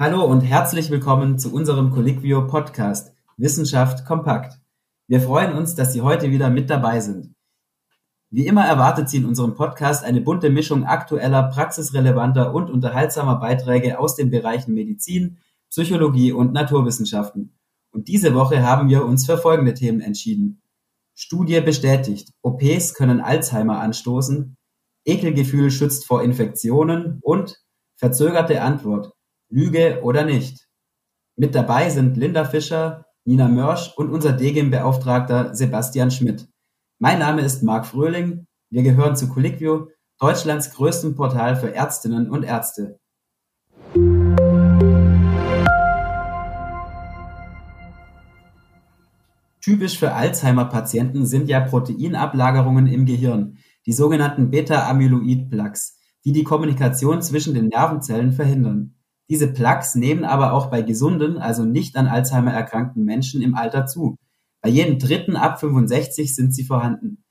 [0.00, 4.60] Hallo und herzlich willkommen zu unserem Colliquio Podcast Wissenschaft kompakt.
[5.08, 7.34] Wir freuen uns, dass Sie heute wieder mit dabei sind.
[8.30, 13.98] Wie immer erwartet Sie in unserem Podcast eine bunte Mischung aktueller, praxisrelevanter und unterhaltsamer Beiträge
[13.98, 15.38] aus den Bereichen Medizin,
[15.68, 17.58] Psychologie und Naturwissenschaften.
[17.90, 20.62] Und diese Woche haben wir uns für folgende Themen entschieden.
[21.16, 24.56] Studie bestätigt, OPs können Alzheimer anstoßen,
[25.04, 27.60] Ekelgefühl schützt vor Infektionen und
[27.96, 29.17] verzögerte Antwort,
[29.50, 30.68] Lüge oder nicht.
[31.36, 36.48] Mit dabei sind Linda Fischer, Nina Mörsch und unser Degem-Beauftragter Sebastian Schmidt.
[36.98, 38.46] Mein Name ist Marc Fröhling.
[38.70, 42.98] Wir gehören zu Colliquio, Deutschlands größtem Portal für Ärztinnen und Ärzte.
[49.62, 57.54] Typisch für Alzheimer-Patienten sind ja Proteinablagerungen im Gehirn, die sogenannten Beta-Amyloid-Plaques, die die Kommunikation zwischen
[57.54, 58.97] den Nervenzellen verhindern.
[59.28, 63.86] Diese Plaques nehmen aber auch bei gesunden, also nicht an Alzheimer erkrankten Menschen im Alter
[63.86, 64.16] zu.
[64.62, 67.24] Bei jedem dritten ab 65 sind sie vorhanden.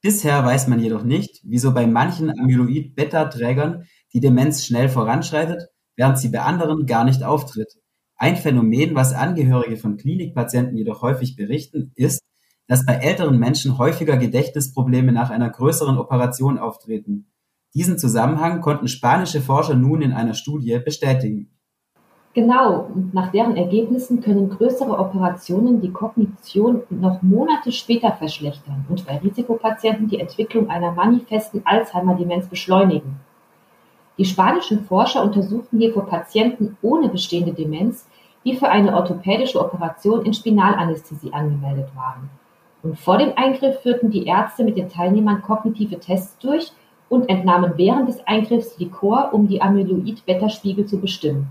[0.00, 6.28] Bisher weiß man jedoch nicht, wieso bei manchen Amyloid-Beta-Trägern die Demenz schnell voranschreitet, während sie
[6.28, 7.74] bei anderen gar nicht auftritt.
[8.16, 12.22] Ein Phänomen, was Angehörige von Klinikpatienten jedoch häufig berichten, ist,
[12.68, 17.30] dass bei älteren Menschen häufiger Gedächtnisprobleme nach einer größeren Operation auftreten.
[17.78, 21.48] Diesen Zusammenhang konnten spanische Forscher nun in einer Studie bestätigen.
[22.34, 29.06] Genau, und nach deren Ergebnissen können größere Operationen die Kognition noch Monate später verschlechtern und
[29.06, 33.20] bei Risikopatienten die Entwicklung einer manifesten Alzheimer-Demenz beschleunigen.
[34.18, 38.08] Die spanischen Forscher untersuchten hierfür Patienten ohne bestehende Demenz,
[38.44, 42.28] die für eine orthopädische Operation in Spinalanästhesie angemeldet waren.
[42.82, 46.72] Und vor dem Eingriff führten die Ärzte mit den Teilnehmern kognitive Tests durch
[47.08, 51.48] und entnahmen während des Eingriffs Likor, um die Amyloid-Beta-Spiegel zu bestimmen.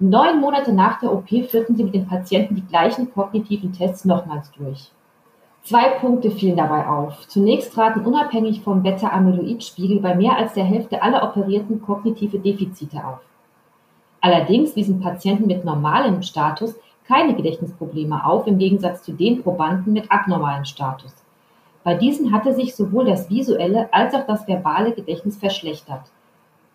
[0.00, 4.50] Neun Monate nach der OP führten sie mit den Patienten die gleichen kognitiven Tests nochmals
[4.52, 4.92] durch.
[5.62, 7.26] Zwei Punkte fielen dabei auf.
[7.26, 13.20] Zunächst traten unabhängig vom Beta-Amyloid-Spiegel bei mehr als der Hälfte aller Operierten kognitive Defizite auf.
[14.20, 16.74] Allerdings wiesen Patienten mit normalem Status
[17.06, 21.14] keine Gedächtnisprobleme auf, im Gegensatz zu den Probanden mit abnormalem Status.
[21.84, 26.02] Bei diesen hatte sich sowohl das visuelle als auch das verbale Gedächtnis verschlechtert.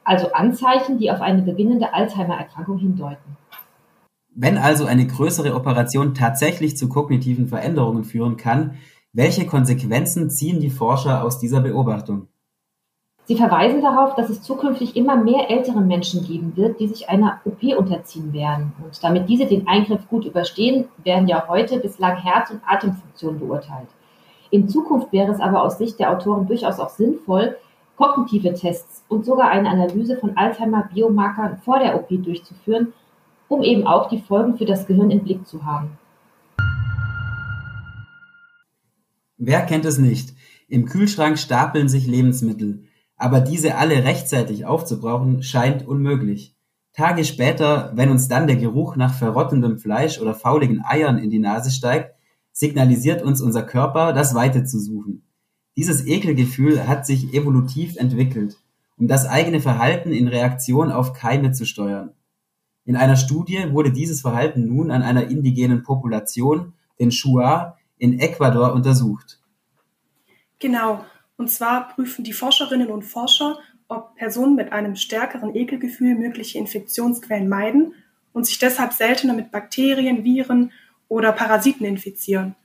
[0.04, 3.38] Also Anzeichen, die auf eine beginnende Alzheimer-Erkrankung hindeuten.
[4.36, 8.78] Wenn also eine größere Operation tatsächlich zu kognitiven Veränderungen führen kann,
[9.14, 12.28] welche Konsequenzen ziehen die Forscher aus dieser Beobachtung?
[13.26, 17.40] Sie verweisen darauf, dass es zukünftig immer mehr ältere Menschen geben wird, die sich einer
[17.46, 18.74] OP unterziehen werden.
[18.84, 23.88] Und damit diese den Eingriff gut überstehen, werden ja heute bislang Herz- und Atemfunktionen beurteilt.
[24.54, 27.58] In Zukunft wäre es aber aus Sicht der Autoren durchaus auch sinnvoll,
[27.98, 32.94] kognitive Tests und sogar eine Analyse von Alzheimer-Biomarkern vor der OP durchzuführen,
[33.48, 35.98] um eben auch die Folgen für das Gehirn im Blick zu haben.
[39.38, 40.36] Wer kennt es nicht?
[40.68, 42.84] Im Kühlschrank stapeln sich Lebensmittel,
[43.18, 46.56] aber diese alle rechtzeitig aufzubrauchen scheint unmöglich.
[46.94, 51.40] Tage später, wenn uns dann der Geruch nach verrottendem Fleisch oder fauligen Eiern in die
[51.40, 52.14] Nase steigt,
[52.54, 55.24] signalisiert uns unser Körper, das Weite zu suchen.
[55.76, 58.58] Dieses Ekelgefühl hat sich evolutiv entwickelt,
[58.98, 62.12] um das eigene Verhalten in Reaktion auf Keime zu steuern.
[62.86, 68.74] In einer Studie wurde dieses Verhalten nun an einer indigenen Population, den Shuar, in Ecuador
[68.74, 69.42] untersucht.
[70.60, 71.04] Genau,
[71.38, 77.50] und zwar prüfen die Forscherinnen und Forscher, ob Personen mit einem stärkeren Ekelgefühl mögliche Infektionsquellen
[77.50, 77.96] meiden
[78.32, 80.72] und sich deshalb seltener mit Bakterien, Viren
[81.14, 82.56] oder Parasiten infizieren.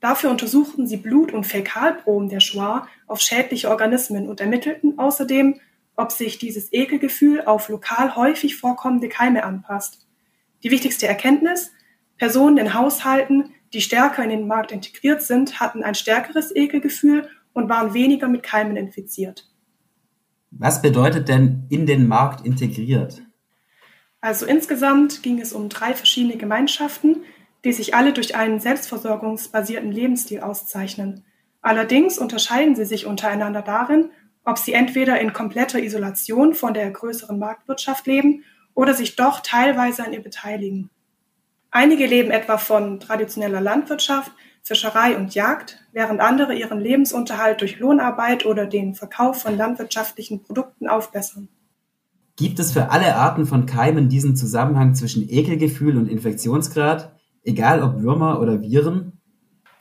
[0.00, 5.60] Dafür untersuchten sie Blut- und Fäkalproben der Schwa auf schädliche Organismen und ermittelten außerdem,
[5.96, 10.06] ob sich dieses Ekelgefühl auf lokal häufig vorkommende Keime anpasst.
[10.62, 11.72] Die wichtigste Erkenntnis,
[12.18, 17.70] Personen in Haushalten, die stärker in den Markt integriert sind, hatten ein stärkeres Ekelgefühl und
[17.70, 19.50] waren weniger mit Keimen infiziert.
[20.50, 23.22] Was bedeutet denn in den Markt integriert?
[24.20, 27.22] Also insgesamt ging es um drei verschiedene Gemeinschaften,
[27.64, 31.24] die sich alle durch einen selbstversorgungsbasierten Lebensstil auszeichnen.
[31.62, 34.10] Allerdings unterscheiden sie sich untereinander darin,
[34.44, 40.04] ob sie entweder in kompletter Isolation von der größeren Marktwirtschaft leben oder sich doch teilweise
[40.04, 40.90] an ihr beteiligen.
[41.70, 44.32] Einige leben etwa von traditioneller Landwirtschaft,
[44.62, 50.88] Fischerei und Jagd, während andere ihren Lebensunterhalt durch Lohnarbeit oder den Verkauf von landwirtschaftlichen Produkten
[50.88, 51.48] aufbessern.
[52.36, 57.19] Gibt es für alle Arten von Keimen diesen Zusammenhang zwischen Ekelgefühl und Infektionsgrad?
[57.42, 59.20] Egal ob Würmer oder Viren?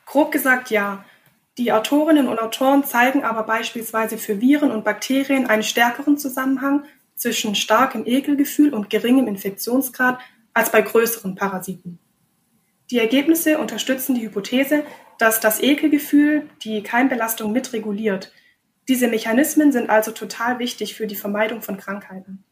[0.06, 1.04] Grob gesagt ja.
[1.58, 6.86] Die Autorinnen und Autoren zeigen aber beispielsweise für Viren und Bakterien einen stärkeren Zusammenhang
[7.16, 10.20] zwischen starkem Ekelgefühl und geringem Infektionsgrad
[10.54, 12.00] als bei größeren Parasiten.
[12.92, 14.84] Die Ergebnisse unterstützen die Hypothese,
[15.20, 18.32] dass das Ekelgefühl die Keimbelastung mitreguliert.
[18.88, 22.44] Diese Mechanismen sind also total wichtig für die Vermeidung von Krankheiten.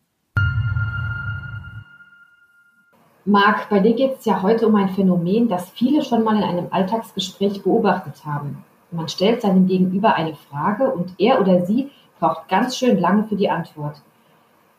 [3.30, 6.44] Marc, bei dir geht es ja heute um ein Phänomen, das viele schon mal in
[6.44, 8.64] einem Alltagsgespräch beobachtet haben.
[8.90, 11.92] Man stellt seinem Gegenüber eine Frage und er oder sie
[12.22, 14.02] braucht ganz schön lange für die Antwort.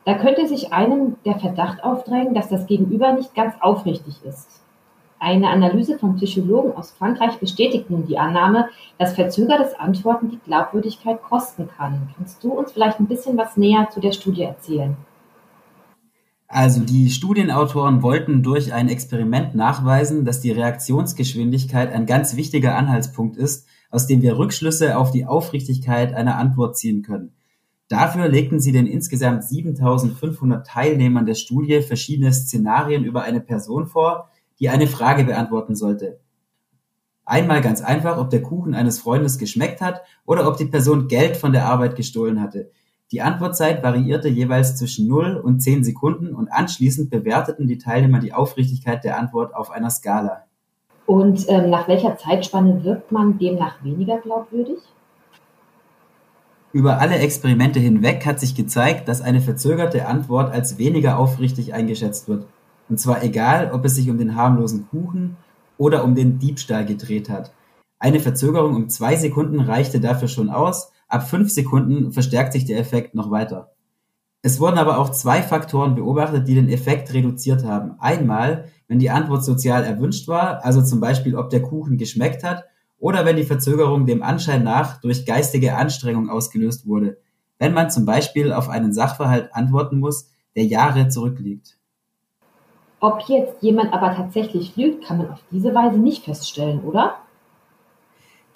[0.06, 4.62] Da könnte sich einem der Verdacht aufdrängen, dass das Gegenüber nicht ganz aufrichtig ist.
[5.18, 11.22] Eine Analyse von Psychologen aus Frankreich bestätigt nun die Annahme, dass verzögertes Antworten die Glaubwürdigkeit
[11.22, 12.08] kosten kann.
[12.16, 14.96] Kannst du uns vielleicht ein bisschen was näher zu der Studie erzählen?
[16.58, 23.36] Also die Studienautoren wollten durch ein Experiment nachweisen, dass die Reaktionsgeschwindigkeit ein ganz wichtiger Anhaltspunkt
[23.36, 27.32] ist, aus dem wir Rückschlüsse auf die Aufrichtigkeit einer Antwort ziehen können.
[27.86, 34.28] Dafür legten sie den insgesamt 7500 Teilnehmern der Studie verschiedene Szenarien über eine Person vor,
[34.58, 36.18] die eine Frage beantworten sollte.
[37.24, 41.36] Einmal ganz einfach, ob der Kuchen eines Freundes geschmeckt hat oder ob die Person Geld
[41.36, 42.72] von der Arbeit gestohlen hatte.
[43.10, 48.34] Die Antwortzeit variierte jeweils zwischen 0 und 10 Sekunden und anschließend bewerteten die Teilnehmer die
[48.34, 50.44] Aufrichtigkeit der Antwort auf einer Skala.
[51.06, 54.78] Und ähm, nach welcher Zeitspanne wirkt man demnach weniger glaubwürdig?
[56.74, 62.28] Über alle Experimente hinweg hat sich gezeigt, dass eine verzögerte Antwort als weniger aufrichtig eingeschätzt
[62.28, 62.44] wird.
[62.90, 65.38] Und zwar egal, ob es sich um den harmlosen Kuchen
[65.78, 67.52] oder um den Diebstahl gedreht hat.
[67.98, 72.78] Eine Verzögerung um zwei Sekunden reichte dafür schon aus, ab fünf Sekunden verstärkt sich der
[72.78, 73.72] Effekt noch weiter.
[74.42, 77.96] Es wurden aber auch zwei Faktoren beobachtet, die den Effekt reduziert haben.
[77.98, 82.64] Einmal, wenn die Antwort sozial erwünscht war, also zum Beispiel, ob der Kuchen geschmeckt hat,
[83.00, 87.18] oder wenn die Verzögerung dem Anschein nach durch geistige Anstrengung ausgelöst wurde,
[87.58, 91.76] wenn man zum Beispiel auf einen Sachverhalt antworten muss, der Jahre zurückliegt.
[93.00, 97.16] Ob jetzt jemand aber tatsächlich lügt, kann man auf diese Weise nicht feststellen, oder?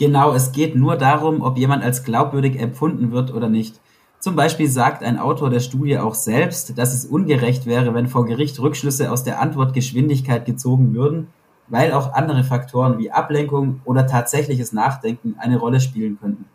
[0.02, 3.80] Genau, es geht nur darum, ob jemand als glaubwürdig empfunden wird oder nicht.
[4.18, 8.26] Zum Beispiel sagt ein Autor der Studie auch selbst, dass es ungerecht wäre, wenn vor
[8.26, 11.28] Gericht Rückschlüsse aus der Antwortgeschwindigkeit gezogen würden,
[11.68, 16.46] weil auch andere Faktoren wie Ablenkung oder tatsächliches Nachdenken eine Rolle spielen könnten.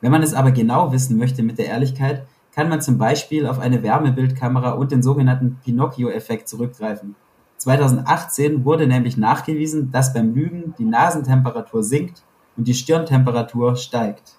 [0.00, 3.60] Wenn man es aber genau wissen möchte mit der Ehrlichkeit, kann man zum Beispiel auf
[3.60, 7.14] eine Wärmebildkamera und den sogenannten Pinocchio-Effekt zurückgreifen.
[7.58, 12.24] 2018 wurde nämlich nachgewiesen, dass beim Lügen die Nasentemperatur sinkt
[12.56, 14.34] und die Stirntemperatur steigt.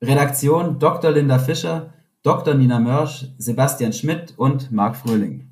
[0.02, 1.12] Redaktion Dr.
[1.12, 2.54] Linda Fischer, Dr.
[2.54, 5.45] Nina Mörsch, Sebastian Schmidt und Marc Fröhling.